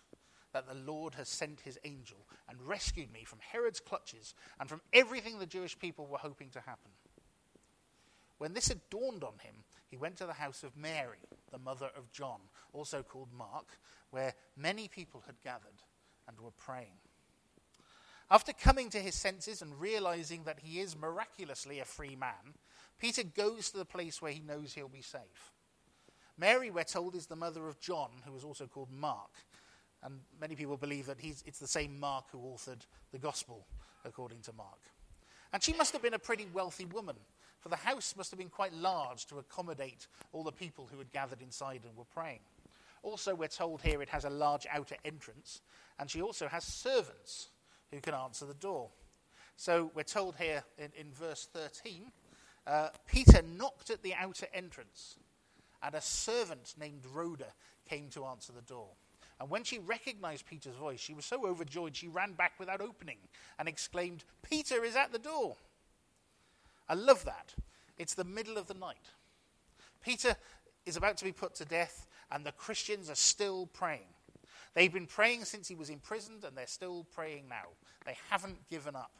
[0.56, 2.16] that the Lord has sent his angel
[2.48, 6.60] and rescued me from Herod's clutches and from everything the Jewish people were hoping to
[6.60, 6.92] happen.
[8.38, 9.54] When this had dawned on him,
[9.90, 11.18] he went to the house of Mary,
[11.52, 12.40] the mother of John,
[12.72, 13.66] also called Mark,
[14.10, 15.82] where many people had gathered
[16.26, 17.00] and were praying.
[18.30, 22.54] After coming to his senses and realizing that he is miraculously a free man,
[22.98, 25.52] Peter goes to the place where he knows he'll be safe.
[26.38, 29.30] Mary, we're told, is the mother of John, who was also called Mark.
[30.06, 33.66] And many people believe that it's the same Mark who authored the Gospel,
[34.04, 34.78] according to Mark.
[35.52, 37.16] And she must have been a pretty wealthy woman,
[37.58, 41.10] for the house must have been quite large to accommodate all the people who had
[41.10, 42.38] gathered inside and were praying.
[43.02, 45.60] Also, we're told here it has a large outer entrance,
[45.98, 47.48] and she also has servants
[47.90, 48.90] who can answer the door.
[49.56, 52.12] So we're told here in, in verse 13
[52.66, 55.16] uh, Peter knocked at the outer entrance
[55.82, 57.52] and a servant named Rhoda
[57.88, 58.88] came to answer the door.
[59.38, 63.18] And when she recognized Peter's voice, she was so overjoyed she ran back without opening
[63.58, 65.56] and exclaimed, Peter is at the door.
[66.88, 67.54] I love that.
[67.98, 69.10] It's the middle of the night.
[70.02, 70.36] Peter
[70.84, 74.08] is about to be put to death, and the Christians are still praying.
[74.74, 77.68] They've been praying since he was imprisoned, and they're still praying now.
[78.04, 79.10] They haven't given up.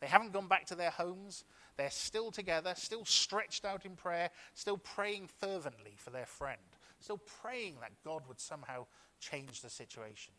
[0.00, 1.44] They haven't gone back to their homes.
[1.76, 6.60] They're still together, still stretched out in prayer, still praying fervently for their friend,
[7.00, 8.86] still praying that God would somehow
[9.20, 10.32] change the situation.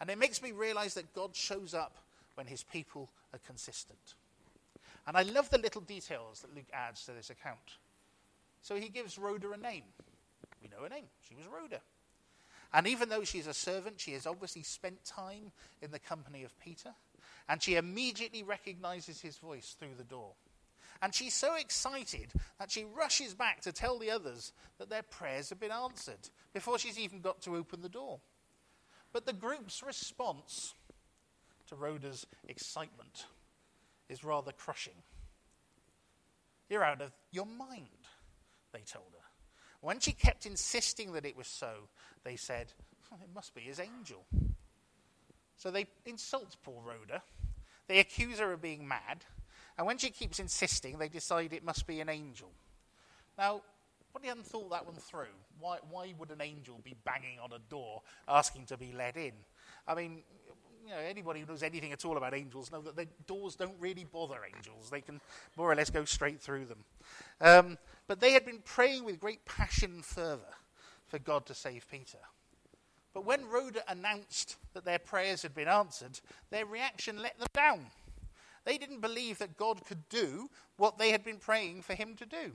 [0.00, 1.96] And it makes me realize that God shows up
[2.34, 4.14] when his people are consistent.
[5.06, 7.78] And I love the little details that Luke adds to this account.
[8.62, 9.84] So he gives Rhoda a name.
[10.62, 11.04] We know her name.
[11.28, 11.80] She was Rhoda.
[12.72, 16.58] And even though she's a servant, she has obviously spent time in the company of
[16.58, 16.94] Peter
[17.48, 20.32] and she immediately recognizes his voice through the door.
[21.02, 25.50] And she's so excited that she rushes back to tell the others that their prayers
[25.50, 28.20] have been answered before she's even got to open the door.
[29.12, 30.74] But the group's response
[31.68, 33.26] to Rhoda's excitement
[34.08, 34.94] is rather crushing.
[36.68, 37.88] You're out of your mind,
[38.72, 39.24] they told her.
[39.80, 41.88] When she kept insisting that it was so,
[42.24, 42.72] they said,
[43.22, 44.24] It must be his angel.
[45.56, 47.22] So they insult poor Rhoda.
[47.86, 49.24] They accuse her of being mad.
[49.76, 52.50] And when she keeps insisting, they decide it must be an angel.
[53.36, 53.62] Now,
[54.22, 55.26] you hadn't thought that one through?
[55.58, 59.32] Why, why would an angel be banging on a door asking to be let in?
[59.86, 60.22] I mean,
[60.84, 63.74] you know, anybody who knows anything at all about angels know that the doors don't
[63.78, 64.90] really bother angels.
[64.90, 65.20] They can
[65.56, 66.84] more or less go straight through them.
[67.40, 70.54] Um, but they had been praying with great passion and fervour
[71.06, 72.18] for God to save Peter.
[73.12, 77.86] But when Rhoda announced that their prayers had been answered, their reaction let them down.
[78.64, 82.26] They didn't believe that God could do what they had been praying for him to
[82.26, 82.52] do.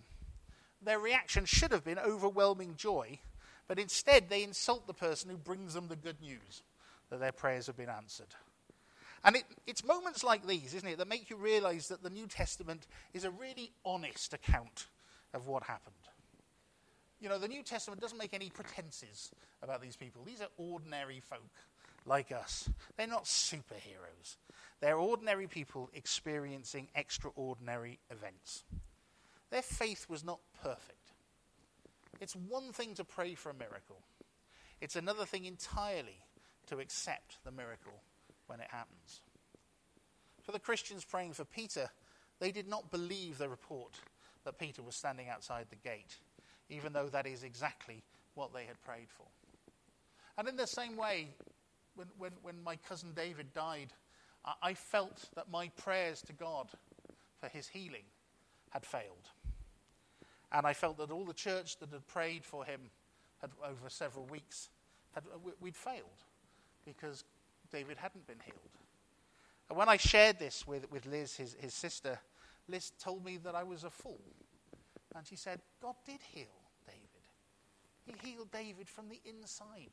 [0.81, 3.19] Their reaction should have been overwhelming joy,
[3.67, 6.63] but instead they insult the person who brings them the good news
[7.09, 8.33] that their prayers have been answered.
[9.23, 12.27] And it, it's moments like these, isn't it, that make you realize that the New
[12.27, 14.87] Testament is a really honest account
[15.33, 15.95] of what happened.
[17.19, 20.23] You know, the New Testament doesn't make any pretenses about these people.
[20.25, 21.51] These are ordinary folk
[22.09, 22.67] like us.
[22.97, 24.35] They're not superheroes.
[24.81, 28.63] They're ordinary people experiencing extraordinary events.
[29.51, 31.13] Their faith was not perfect.
[32.19, 34.01] It's one thing to pray for a miracle,
[34.81, 36.19] it's another thing entirely
[36.67, 38.01] to accept the miracle
[38.47, 39.21] when it happens.
[40.43, 41.89] For the Christians praying for Peter,
[42.39, 43.99] they did not believe the report
[44.45, 46.17] that Peter was standing outside the gate,
[46.69, 48.03] even though that is exactly
[48.35, 49.25] what they had prayed for.
[50.37, 51.27] And in the same way,
[51.99, 53.91] when, when, when my cousin David died,
[54.45, 56.69] I, I felt that my prayers to God
[57.41, 58.05] for his healing
[58.69, 59.27] had failed.
[60.53, 62.79] And I felt that all the church that had prayed for him
[63.41, 64.69] had, over several weeks,
[65.13, 66.23] had, uh, we'd failed
[66.85, 67.25] because
[67.69, 68.59] David hadn't been healed.
[69.67, 72.17] And when I shared this with, with Liz, his, his sister,
[72.69, 74.21] Liz told me that I was a fool.
[75.15, 76.47] And she said, God did heal
[76.87, 77.01] David.
[78.05, 79.91] He healed David from the inside,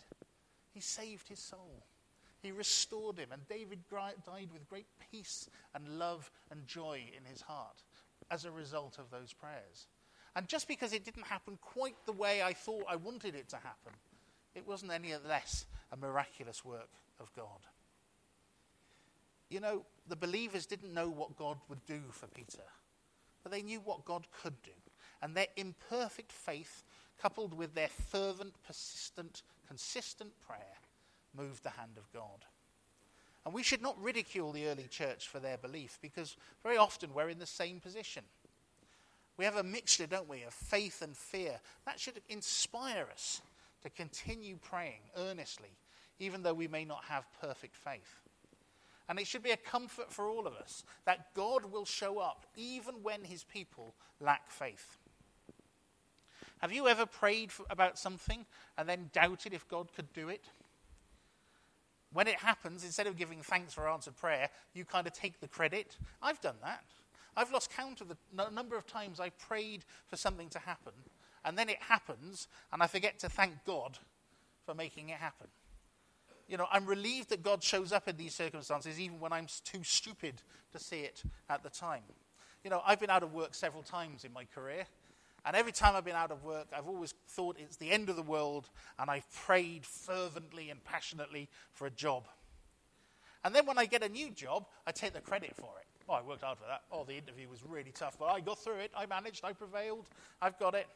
[0.72, 1.82] He saved his soul.
[2.46, 7.40] He restored him, and David died with great peace and love and joy in his
[7.40, 7.82] heart
[8.30, 9.88] as a result of those prayers.
[10.36, 13.56] And just because it didn't happen quite the way I thought I wanted it to
[13.56, 13.94] happen,
[14.54, 17.66] it wasn't any less a miraculous work of God.
[19.50, 22.62] You know, the believers didn't know what God would do for Peter,
[23.42, 24.70] but they knew what God could do.
[25.20, 26.84] And their imperfect faith,
[27.20, 30.76] coupled with their fervent, persistent, consistent prayer,
[31.36, 32.44] moved the hand of God.
[33.44, 37.28] And we should not ridicule the early church for their belief because very often we're
[37.28, 38.24] in the same position.
[39.36, 41.60] We have a mixture, don't we, of faith and fear.
[41.84, 43.42] That should inspire us
[43.82, 45.76] to continue praying earnestly,
[46.18, 48.22] even though we may not have perfect faith.
[49.08, 52.46] And it should be a comfort for all of us that God will show up
[52.56, 54.98] even when his people lack faith.
[56.58, 58.46] Have you ever prayed for, about something
[58.76, 60.46] and then doubted if God could do it?
[62.16, 65.48] When it happens, instead of giving thanks for answered prayer, you kind of take the
[65.48, 65.98] credit.
[66.22, 66.82] I've done that.
[67.36, 70.94] I've lost count of the n- number of times I prayed for something to happen,
[71.44, 73.98] and then it happens, and I forget to thank God
[74.64, 75.48] for making it happen.
[76.48, 79.84] You know, I'm relieved that God shows up in these circumstances, even when I'm too
[79.84, 80.40] stupid
[80.72, 82.04] to see it at the time.
[82.64, 84.86] You know, I've been out of work several times in my career,
[85.46, 88.16] and every time I've been out of work, I've always thought it's the end of
[88.16, 92.26] the world, and I've prayed fervently and passionately for a job.
[93.44, 95.86] And then when I get a new job, I take the credit for it.
[96.08, 96.82] Oh, I worked hard for that.
[96.90, 98.90] Oh, the interview was really tough, but I got through it.
[98.96, 99.44] I managed.
[99.44, 100.08] I prevailed.
[100.42, 100.88] I've got it.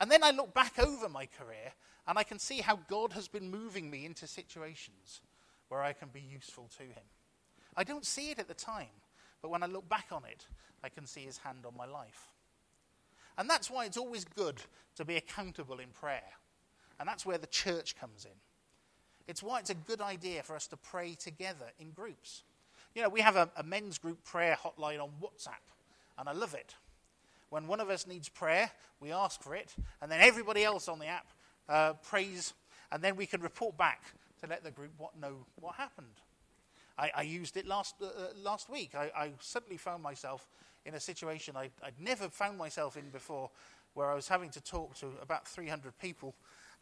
[0.00, 1.72] And then I look back over my career
[2.06, 5.22] and I can see how God has been moving me into situations
[5.68, 7.04] where I can be useful to Him.
[7.76, 8.94] I don't see it at the time,
[9.42, 10.46] but when I look back on it,
[10.84, 12.35] I can see His hand on my life.
[13.38, 14.62] And that's why it's always good
[14.96, 16.32] to be accountable in prayer.
[16.98, 18.32] And that's where the church comes in.
[19.28, 22.44] It's why it's a good idea for us to pray together in groups.
[22.94, 25.64] You know, we have a, a men's group prayer hotline on WhatsApp,
[26.18, 26.74] and I love it.
[27.50, 28.70] When one of us needs prayer,
[29.00, 31.26] we ask for it, and then everybody else on the app
[31.68, 32.54] uh, prays,
[32.90, 34.02] and then we can report back
[34.40, 36.20] to let the group what, know what happened.
[36.98, 38.10] I, I used it last, uh, uh
[38.42, 38.94] last week.
[38.94, 40.48] I, I, suddenly found myself
[40.86, 43.50] in a situation I, would never found myself in before,
[43.94, 46.34] where I was having to talk to about 300 people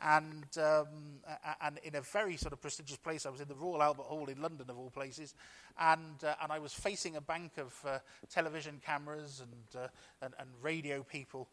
[0.02, 1.20] and, um,
[1.60, 3.26] and in a very sort of prestigious place.
[3.26, 5.34] I was in the Royal Albert Hall in London, of all places,
[5.78, 9.88] and, uh, and I was facing a bank of uh, television cameras and, uh,
[10.20, 11.48] and, and, radio people.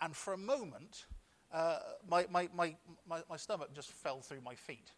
[0.00, 1.06] and for a moment,
[1.52, 2.74] uh, my, my, my,
[3.06, 4.90] my, stomach just fell through my feet.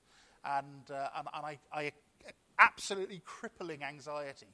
[0.45, 1.93] And, uh, and, and I, I
[2.59, 4.47] absolutely crippling anxiety.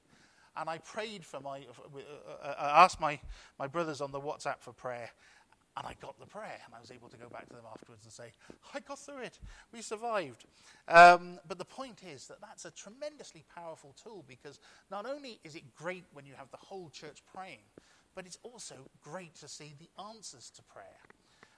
[0.57, 3.21] And I prayed for my, uh, I asked my,
[3.59, 5.11] my brothers on the WhatsApp for prayer.
[5.77, 8.05] And I got the prayer, and I was able to go back to them afterwards
[8.05, 8.33] and say,
[8.75, 9.39] I got through it.
[9.73, 10.45] We survived.
[10.89, 14.59] Um, but the point is that that's a tremendously powerful tool because
[14.91, 17.61] not only is it great when you have the whole church praying,
[18.17, 20.99] but it's also great to see the answers to prayer.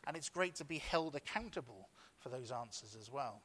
[0.07, 3.41] And it's great to be held accountable for those answers as well.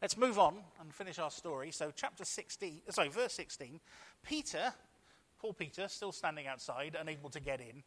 [0.00, 1.70] Let's move on and finish our story.
[1.70, 3.80] So, chapter 16, uh, sorry, verse 16.
[4.22, 4.72] Peter,
[5.38, 7.82] Paul Peter, still standing outside, unable to get in,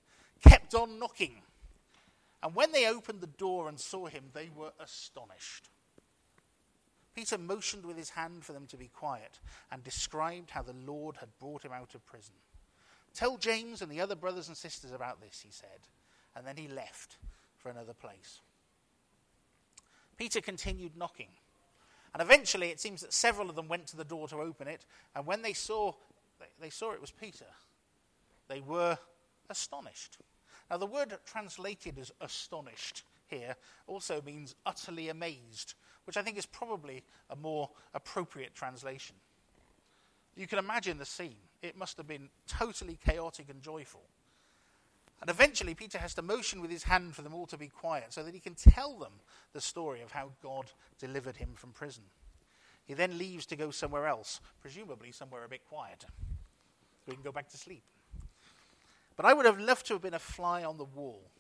[0.48, 1.42] kept on knocking.
[2.44, 5.70] And when they opened the door and saw him, they were astonished.
[7.16, 9.40] Peter motioned with his hand for them to be quiet
[9.72, 12.34] and described how the Lord had brought him out of prison.
[13.14, 15.88] Tell James and the other brothers and sisters about this, he said.
[16.36, 17.18] And then he left
[17.58, 18.42] for another place.
[20.18, 21.30] Peter continued knocking.
[22.14, 24.86] And eventually, it seems that several of them went to the door to open it.
[25.16, 25.94] And when they saw,
[26.60, 27.46] they saw it was Peter,
[28.48, 28.98] they were
[29.50, 30.18] astonished.
[30.70, 33.56] Now, the word translated as astonished here
[33.88, 35.74] also means utterly amazed,
[36.06, 39.16] which I think is probably a more appropriate translation.
[40.36, 41.36] You can imagine the scene.
[41.62, 44.02] It must have been totally chaotic and joyful.
[45.22, 48.12] And eventually, Peter has to motion with his hand for them all to be quiet
[48.12, 49.14] so that he can tell them
[49.54, 50.66] the story of how God
[51.00, 52.04] delivered him from prison.
[52.86, 57.24] He then leaves to go somewhere else, presumably somewhere a bit quieter, so he can
[57.24, 57.84] go back to sleep.
[59.16, 61.32] But I would have loved to have been a fly on the wall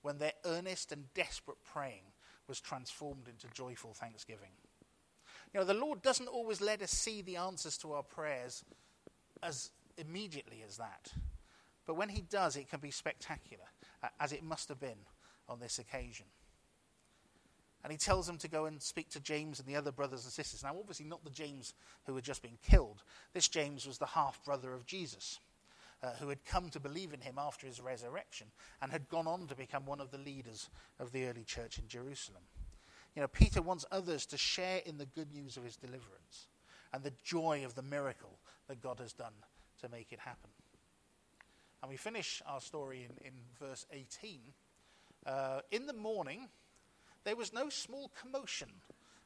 [0.00, 2.02] when their earnest and desperate praying
[2.48, 4.50] was transformed into joyful thanksgiving.
[5.52, 8.64] You know, the Lord doesn't always let us see the answers to our prayers
[9.42, 11.12] as immediately as that.
[11.86, 13.64] But when he does, it can be spectacular,
[14.20, 15.06] as it must have been
[15.48, 16.26] on this occasion.
[17.82, 20.32] And he tells them to go and speak to James and the other brothers and
[20.32, 20.62] sisters.
[20.62, 21.74] Now, obviously, not the James
[22.06, 23.02] who had just been killed.
[23.32, 25.40] This James was the half brother of Jesus,
[26.02, 28.46] uh, who had come to believe in him after his resurrection
[28.80, 31.88] and had gone on to become one of the leaders of the early church in
[31.88, 32.42] Jerusalem.
[33.16, 36.46] You know, Peter wants others to share in the good news of his deliverance
[36.92, 39.34] and the joy of the miracle that God has done
[39.80, 40.50] to make it happen.
[41.82, 44.40] And we finish our story in, in verse 18.
[45.26, 46.48] Uh, in the morning,
[47.24, 48.68] there was no small commotion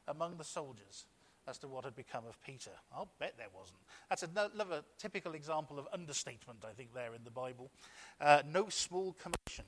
[0.07, 1.05] among the soldiers
[1.47, 2.71] as to what had become of Peter.
[2.93, 3.79] I'll bet there wasn't.
[4.09, 7.71] That's another typical example of understatement, I think, there in the Bible.
[8.19, 9.65] Uh, no small commotion.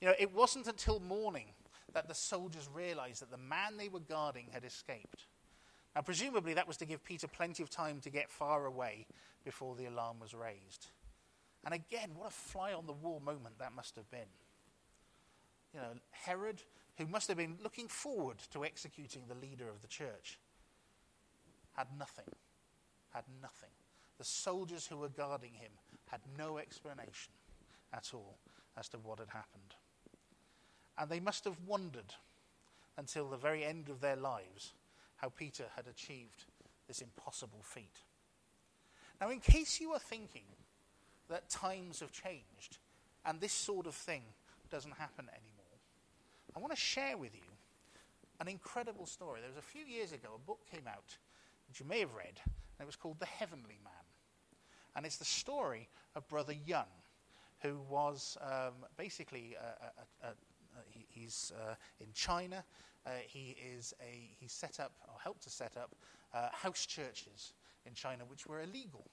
[0.00, 1.46] You know, it wasn't until morning
[1.92, 5.26] that the soldiers realized that the man they were guarding had escaped.
[5.96, 9.06] Now, presumably, that was to give Peter plenty of time to get far away
[9.44, 10.86] before the alarm was raised.
[11.64, 14.20] And again, what a fly on the wall moment that must have been.
[15.74, 16.62] You know, Herod,
[16.96, 20.38] who must have been looking forward to executing the leader of the church,
[21.72, 22.24] had nothing.
[23.10, 23.70] Had nothing.
[24.18, 25.72] The soldiers who were guarding him
[26.08, 27.32] had no explanation
[27.92, 28.38] at all
[28.76, 29.74] as to what had happened.
[30.98, 32.14] And they must have wondered
[32.96, 34.74] until the very end of their lives
[35.16, 36.44] how Peter had achieved
[36.88, 38.04] this impossible feat.
[39.20, 40.44] Now, in case you are thinking
[41.30, 42.78] that times have changed
[43.24, 44.22] and this sort of thing
[44.70, 45.60] doesn't happen anymore.
[46.56, 47.42] I want to share with you
[48.40, 49.40] an incredible story.
[49.40, 51.16] There was a few years ago, a book came out,
[51.68, 53.92] which you may have read, and it was called The Heavenly Man.
[54.96, 56.84] And it's the story of Brother Yun,
[57.60, 60.32] who was um, basically, a, a, a,
[60.88, 62.64] he, he's uh, in China.
[63.06, 65.94] Uh, he is a, he set up, or helped to set up,
[66.34, 67.52] uh, house churches
[67.86, 69.04] in China, which were illegal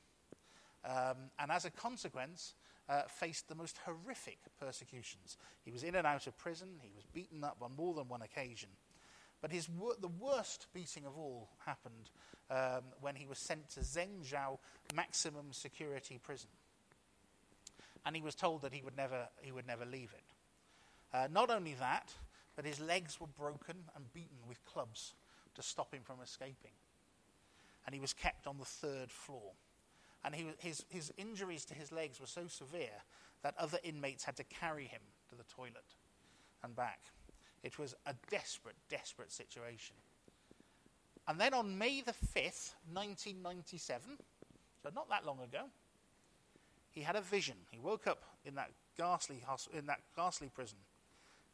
[0.86, 2.54] um, and as a consequence,
[2.90, 5.38] uh, faced the most horrific persecutions.
[5.66, 8.22] He was in and out of prison, he was beaten up on more than one
[8.22, 8.70] occasion.
[9.42, 12.10] But his wor- the worst beating of all happened
[12.50, 14.58] um, when he was sent to Zhengzhou
[14.96, 16.50] maximum security prison.
[18.06, 20.24] And he was told that he would never, he would never leave it.
[21.13, 22.13] Uh, not only that,
[22.56, 25.13] but his legs were broken and beaten with clubs
[25.56, 26.72] to stop him from escaping.
[27.86, 29.52] And he was kept on the third floor
[30.28, 33.02] and he, his, his injuries to his legs were so severe
[33.44, 35.96] that other inmates had to carry him to the toilet
[36.66, 37.00] and back.
[37.63, 39.96] It was a desperate, desperate situation.
[41.30, 44.02] And then on May the 5th, 1997,
[44.84, 45.63] so not that long ago,
[46.92, 47.56] he had a vision.
[47.72, 49.42] He woke up in that ghastly,
[49.74, 50.80] in that ghastly prison,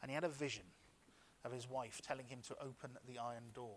[0.01, 0.65] and he had a vision
[1.45, 3.75] of his wife telling him to open the iron door.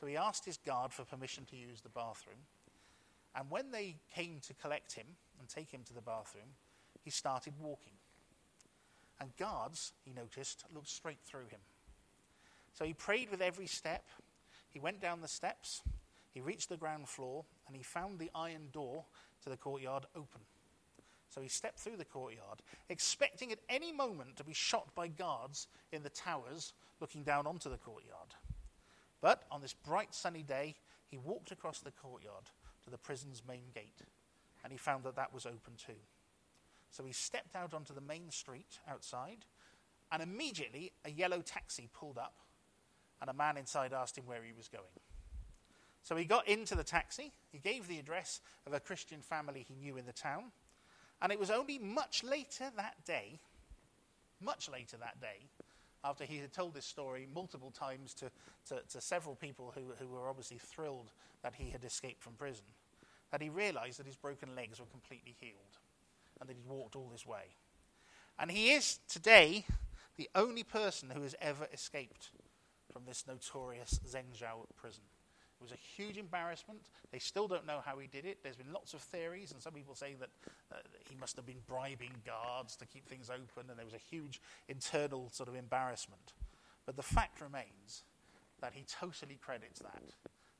[0.00, 2.38] So he asked his guard for permission to use the bathroom.
[3.36, 5.06] And when they came to collect him
[5.38, 6.54] and take him to the bathroom,
[7.02, 7.94] he started walking.
[9.20, 11.60] And guards, he noticed, looked straight through him.
[12.72, 14.04] So he prayed with every step.
[14.70, 15.82] He went down the steps.
[16.32, 19.04] He reached the ground floor and he found the iron door
[19.42, 20.40] to the courtyard open.
[21.28, 25.68] So he stepped through the courtyard, expecting at any moment to be shot by guards
[25.92, 28.34] in the towers looking down onto the courtyard.
[29.20, 30.76] But on this bright sunny day,
[31.08, 32.50] he walked across the courtyard
[32.84, 34.02] to the prison's main gate,
[34.62, 36.00] and he found that that was open too.
[36.90, 39.46] So he stepped out onto the main street outside,
[40.12, 42.36] and immediately a yellow taxi pulled up,
[43.20, 44.84] and a man inside asked him where he was going.
[46.02, 49.74] So he got into the taxi, he gave the address of a Christian family he
[49.74, 50.52] knew in the town,
[51.22, 53.40] and it was only much later that day,
[54.40, 55.48] much later that day,
[56.04, 58.30] after he had told this story multiple times to,
[58.68, 61.10] to, to several people who, who were obviously thrilled
[61.42, 62.66] that he had escaped from prison,
[63.30, 65.78] that he realized that his broken legs were completely healed
[66.40, 67.56] and that he'd walked all this way.
[68.38, 69.64] And he is today
[70.16, 72.30] the only person who has ever escaped
[72.92, 75.04] from this notorious Zhengzhou prison.
[75.60, 76.80] It was a huge embarrassment.
[77.12, 78.38] They still don't know how he did it.
[78.42, 80.30] There's been lots of theories, and some people say that
[80.72, 80.76] uh,
[81.08, 84.40] he must have been bribing guards to keep things open, and there was a huge
[84.68, 86.32] internal sort of embarrassment.
[86.86, 88.02] But the fact remains
[88.60, 90.02] that he totally credits that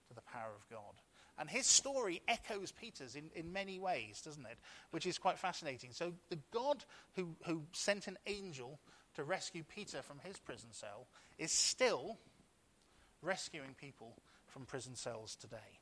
[0.09, 0.95] to the power of God.
[1.39, 4.59] And his story echoes Peter's in, in many ways, doesn't it?
[4.93, 5.91] Which is quite fascinating.
[5.93, 6.85] So, the God
[7.17, 8.79] who, who sent an angel
[9.17, 11.07] to rescue Peter from his prison cell
[11.39, 12.19] is still
[13.23, 14.15] rescuing people
[14.55, 15.81] from prison cells today.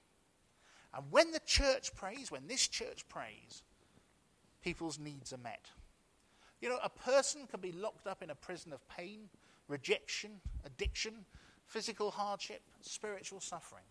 [0.94, 3.62] And when the church prays, when this church prays,
[4.64, 5.68] people's needs are met.
[6.62, 9.28] You know, a person can be locked up in a prison of pain,
[9.68, 11.26] rejection, addiction,
[11.66, 13.84] physical hardship, spiritual suffering.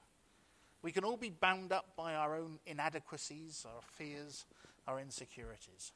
[0.82, 4.48] We can all be bound up by our own inadequacies, our fears,
[4.88, 5.92] our insecurities.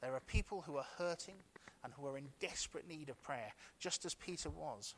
[0.00, 1.36] There are people who are hurting
[1.84, 4.96] and who are in desperate need of prayer, just as Peter was.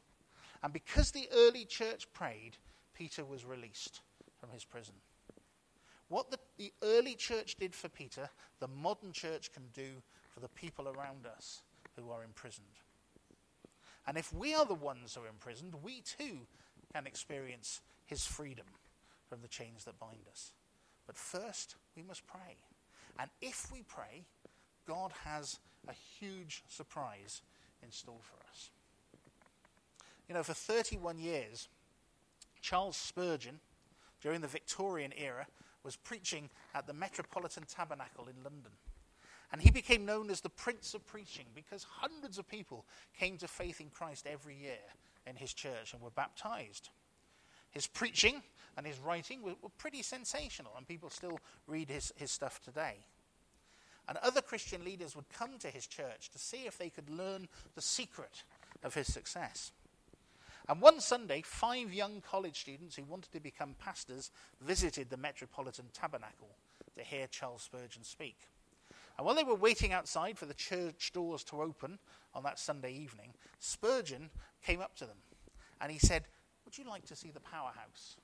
[0.62, 2.56] And because the early church prayed,
[2.94, 4.00] Peter was released
[4.38, 4.94] from his prison.
[6.08, 8.28] What the, the early church did for Peter,
[8.60, 11.62] the modern church can do for the people around us
[11.96, 12.66] who are imprisoned.
[14.06, 16.46] And if we are the ones who are imprisoned, we too
[16.92, 18.66] can experience his freedom
[19.28, 20.52] from the chains that bind us.
[21.06, 22.56] But first, we must pray.
[23.18, 24.26] And if we pray,
[24.86, 25.58] God has
[25.88, 27.42] a huge surprise
[27.82, 28.70] in store for us.
[30.28, 31.68] You know, for 31 years,
[32.60, 33.60] Charles Spurgeon,
[34.20, 35.46] during the Victorian era,
[35.84, 38.72] was preaching at the Metropolitan Tabernacle in London.
[39.52, 42.86] And he became known as the Prince of Preaching because hundreds of people
[43.18, 44.78] came to faith in Christ every year
[45.26, 46.88] in his church and were baptized.
[47.70, 48.42] His preaching
[48.76, 52.96] and his writing were, were pretty sensational, and people still read his, his stuff today.
[54.08, 57.48] And other Christian leaders would come to his church to see if they could learn
[57.74, 58.44] the secret
[58.82, 59.72] of his success.
[60.68, 65.86] And one Sunday, five young college students who wanted to become pastors visited the Metropolitan
[65.92, 66.56] Tabernacle
[66.96, 68.48] to hear Charles Spurgeon speak.
[69.16, 71.98] And while they were waiting outside for the church doors to open
[72.34, 74.30] on that Sunday evening, Spurgeon
[74.64, 75.18] came up to them
[75.80, 76.24] and he said,
[76.64, 78.16] Would you like to see the powerhouse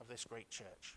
[0.00, 0.96] of this great church?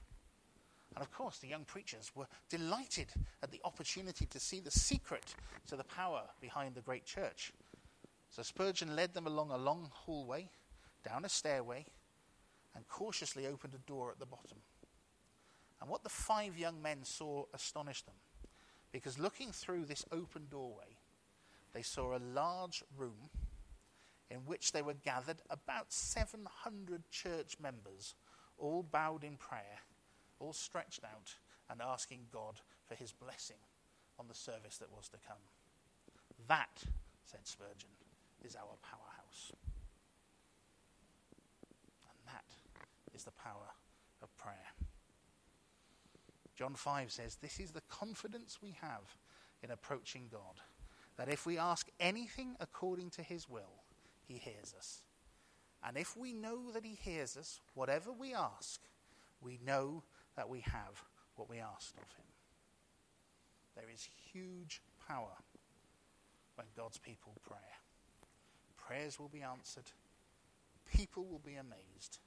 [0.96, 3.08] And of course, the young preachers were delighted
[3.44, 5.36] at the opportunity to see the secret
[5.68, 7.52] to the power behind the great church.
[8.30, 10.50] So Spurgeon led them along a long hallway
[11.08, 11.86] down a stairway,
[12.76, 14.58] and cautiously opened a door at the bottom.
[15.82, 18.16] And what the five young men saw astonished them,
[18.92, 20.98] because looking through this open doorway,
[21.74, 23.30] they saw a large room
[24.32, 28.16] in which they were gathered about 700 church members,
[28.58, 29.80] all bowed in prayer,
[30.40, 31.36] all stretched out
[31.70, 33.58] and asking God for his blessing
[34.18, 35.38] on the service that was to come.
[36.48, 36.84] That,
[37.26, 37.90] said Spurgeon,
[38.44, 39.52] is our powerhouse.
[43.16, 43.74] Is the power
[44.22, 44.74] of prayer.
[46.56, 49.18] John 5 says, This is the confidence we have
[49.64, 50.62] in approaching God,
[51.18, 53.84] that if we ask anything according to his will,
[54.28, 55.02] he hears us.
[55.84, 58.82] And if we know that he hears us, whatever we ask,
[59.42, 60.04] we know
[60.36, 61.04] that we have
[61.36, 62.26] what we asked of him.
[63.76, 65.36] There is huge power
[66.56, 67.58] when God's people pray.
[68.78, 69.92] Prayers will be answered,
[70.86, 72.20] people will be amazed,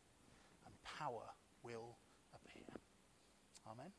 [0.97, 1.99] power will
[2.35, 2.81] appear.
[3.67, 3.93] Amen.